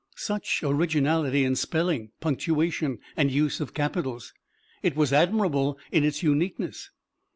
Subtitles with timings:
[0.17, 4.33] Such originality in spelling, punctuation and use of capitals!
[4.81, 6.89] It was admirable in its uniqueness.